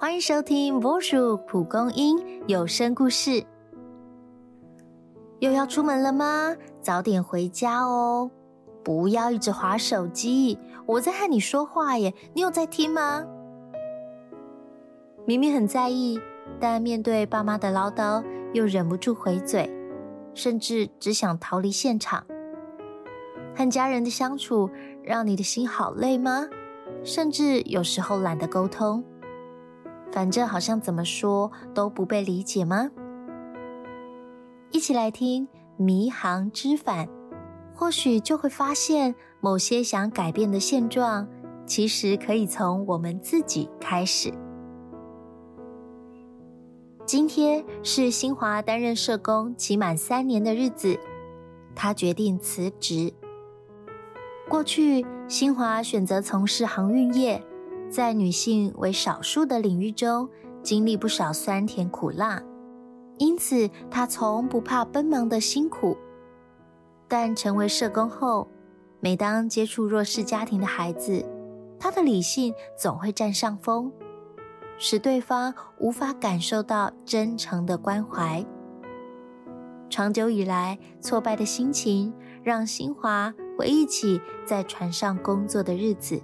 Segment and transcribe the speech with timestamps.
[0.00, 2.16] 欢迎收听波叔蒲公英
[2.46, 3.44] 有声故事。
[5.40, 6.54] 又要出门了吗？
[6.80, 8.30] 早点回家哦！
[8.84, 13.26] 不要一直划手机，我在和你说话耶，你有在听吗？
[15.26, 16.20] 明明很在意，
[16.60, 18.22] 但面对爸妈的唠叨，
[18.52, 19.68] 又忍不住回嘴，
[20.32, 22.24] 甚至只想逃离现场。
[23.52, 24.70] 和家人的相处，
[25.02, 26.46] 让你的心好累吗？
[27.02, 29.02] 甚至有时候懒得沟通。
[30.10, 32.90] 反正好像怎么说都不被理解吗？
[34.70, 37.06] 一起来听《迷航之返》，
[37.74, 41.28] 或许就会发现某些想改变的现状，
[41.66, 44.32] 其实可以从我们自己开始。
[47.06, 50.98] 今天是新华担任社工期满三年的日子，
[51.74, 53.12] 他决定辞职。
[54.46, 57.42] 过去，新华选择从事航运业。
[57.90, 60.28] 在女性为少数的领域中，
[60.62, 62.42] 经历不少酸甜苦辣，
[63.16, 65.96] 因此她从不怕奔忙的辛苦。
[67.08, 68.46] 但成为社工后，
[69.00, 71.24] 每当接触弱势家庭的孩子，
[71.80, 73.90] 她的理性总会占上风，
[74.76, 78.44] 使对方无法感受到真诚的关怀。
[79.88, 86.20] 长久以来，挫败的心情让新华回忆起在船上工作的日子。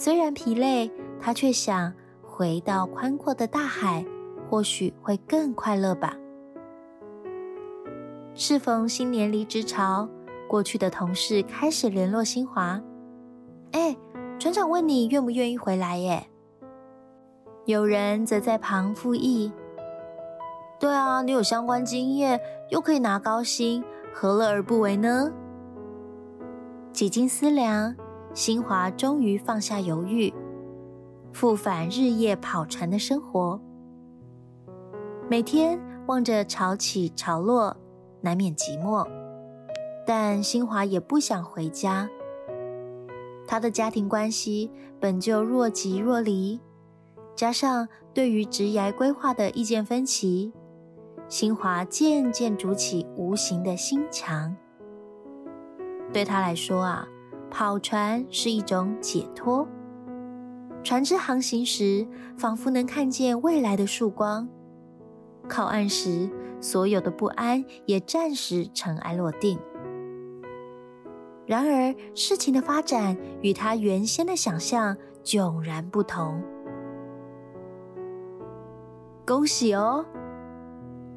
[0.00, 4.02] 虽然疲累，他却想回到宽阔的大海，
[4.48, 6.16] 或许会更快乐吧。
[8.32, 10.08] 适逢新年离职潮，
[10.48, 12.80] 过去的同事开始联络新华。
[13.72, 13.94] 哎，
[14.38, 15.98] 船长问你愿不愿意回来？
[15.98, 16.26] 耶。
[17.66, 19.52] 有人则在旁附议
[20.80, 22.40] ：“对啊，你有相关经验，
[22.70, 23.84] 又可以拿高薪，
[24.14, 25.30] 何乐而不为呢？”
[26.90, 27.94] 几经思量。
[28.32, 30.32] 新华终于放下犹豫，
[31.32, 33.60] 复返日夜跑船的生活。
[35.28, 37.76] 每天望着潮起潮落，
[38.20, 39.06] 难免寂寞。
[40.06, 42.08] 但新华也不想回家。
[43.46, 46.60] 他的家庭关系本就若即若离，
[47.34, 50.52] 加上对于职业规划的意见分歧，
[51.28, 54.56] 新华渐渐筑起无形的心墙。
[56.12, 57.08] 对他来说啊。
[57.50, 59.66] 跑船是一种解脱，
[60.82, 62.06] 船只航行时，
[62.38, 64.46] 仿佛能看见未来的曙光；
[65.48, 66.30] 靠岸时，
[66.60, 69.58] 所有的不安也暂时尘埃落定。
[71.44, 76.40] 然而，事情的发展与他原先的想象迥然不同。
[79.26, 80.06] 恭喜哦！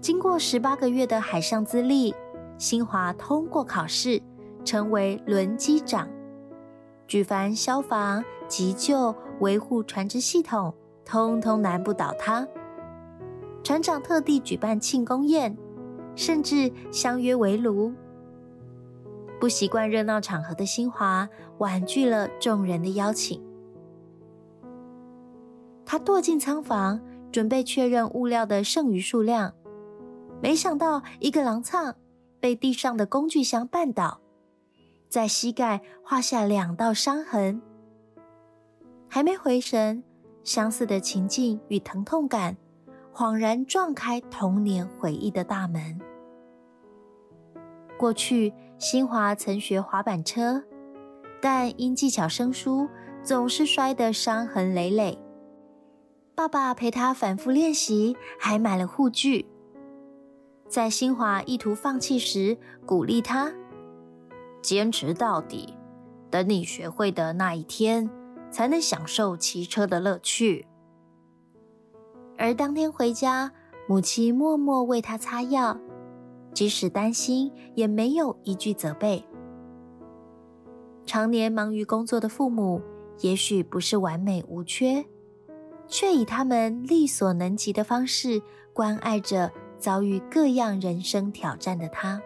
[0.00, 2.14] 经过十八个月的海上资历，
[2.58, 4.20] 新华通过考试，
[4.64, 6.08] 成为轮机长。
[7.06, 10.74] 举凡消防、急救、维护船只系统，
[11.04, 12.46] 通通难不倒他。
[13.62, 15.56] 船长特地举办庆功宴，
[16.14, 17.92] 甚至相约围炉。
[19.38, 21.28] 不习惯热闹场合的新华
[21.58, 23.42] 婉拒了众人的邀请。
[25.84, 27.00] 他躲进仓房，
[27.30, 29.52] 准备确认物料的剩余数量，
[30.42, 31.94] 没想到一个狼苍
[32.40, 34.20] 被地上的工具箱绊倒。
[35.08, 37.62] 在膝盖画下两道伤痕，
[39.08, 40.02] 还没回神，
[40.42, 42.56] 相似的情境与疼痛感
[43.14, 45.98] 恍然撞开童年回忆的大门。
[47.98, 50.62] 过去，新华曾学滑板车，
[51.40, 52.88] 但因技巧生疏，
[53.22, 55.18] 总是摔得伤痕累累。
[56.34, 59.46] 爸爸陪他反复练习，还买了护具。
[60.68, 63.50] 在新华意图放弃时，鼓励他。
[64.66, 65.74] 坚持到底，
[66.28, 68.10] 等你学会的那一天，
[68.50, 70.66] 才能享受骑车的乐趣。
[72.36, 73.52] 而当天回家，
[73.88, 75.78] 母亲默默为他擦药，
[76.52, 79.24] 即使担心，也没有一句责备。
[81.04, 82.82] 常年忙于工作的父母，
[83.20, 85.04] 也许不是完美无缺，
[85.86, 88.42] 却以他们力所能及的方式
[88.72, 92.20] 关爱着遭遇各样人生挑战的他。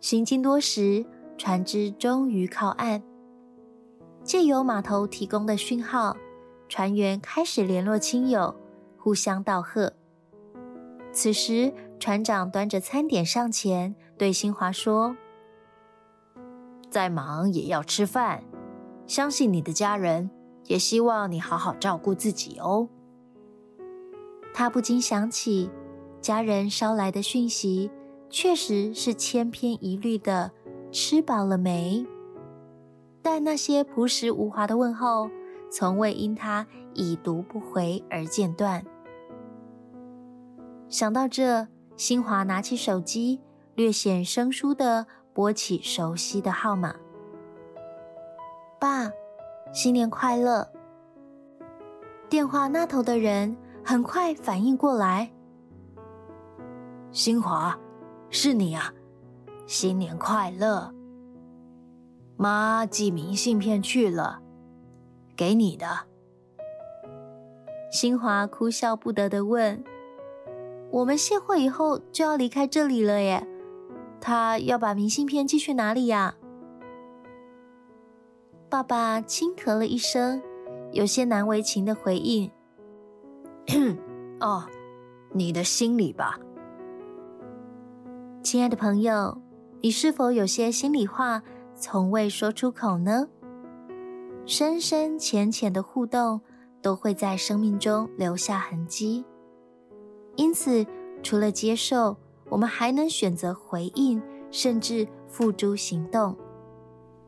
[0.00, 1.04] 行经多时，
[1.36, 3.02] 船只终于靠岸。
[4.22, 6.16] 借由码头提供的讯号，
[6.68, 8.54] 船员开始联络亲友，
[8.96, 9.92] 互相道贺。
[11.12, 15.16] 此时，船长端着餐点上前，对新华说
[16.90, 18.44] ：“再忙也要吃饭，
[19.06, 20.30] 相信你的家人，
[20.66, 22.88] 也希望你好好照顾自己哦。”
[24.54, 25.70] 他不禁想起
[26.20, 27.90] 家人捎来的讯息。
[28.30, 30.52] 确实是千篇一律的
[30.92, 32.06] “吃饱了没”，
[33.22, 35.30] 但那些朴实无华的问候，
[35.70, 38.84] 从未因他已读不回而间断。
[40.88, 43.40] 想到这，新华拿起手机，
[43.74, 46.94] 略显生疏的拨起熟悉的号码
[48.80, 49.10] ：“爸，
[49.72, 50.68] 新年快乐。”
[52.28, 55.30] 电话那头的人很快反应过来
[57.10, 57.78] ：“新华，
[58.30, 58.92] 是你啊，
[59.66, 60.92] 新年快乐。”
[62.36, 64.40] 妈寄明信片去了，
[65.36, 65.86] 给你的。
[67.90, 69.82] 新华哭笑不得的问
[70.92, 73.46] ：“我们卸货以后就要离开这里了耶，
[74.20, 76.36] 他要把明信片寄去哪里呀？”
[78.70, 80.42] 爸爸轻咳了一声，
[80.92, 82.50] 有些难为情的回应
[84.40, 84.66] ：“哦，
[85.32, 86.38] 你的心里吧。”
[88.50, 89.42] 亲爱的朋友，
[89.82, 91.42] 你是否有些心里话？
[91.76, 93.28] 从未说出口呢？
[94.46, 96.40] 深深浅浅的互动
[96.80, 99.22] 都会在生命中留下痕迹。
[100.36, 100.86] 因此，
[101.22, 102.16] 除了接受，
[102.48, 104.18] 我们还能选择回应，
[104.50, 106.34] 甚至付诸行动。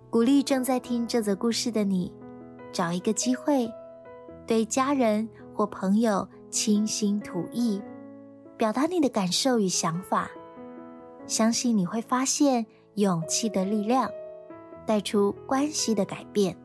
[0.09, 2.11] 鼓励正在听这则故事的你，
[2.73, 3.71] 找一个机会，
[4.47, 7.79] 对家人或朋友倾心吐意，
[8.57, 10.31] 表达你的感受与想法。
[11.27, 12.65] 相信你会发现
[12.95, 14.11] 勇气的力量。
[14.91, 16.57] 带出关系的改变。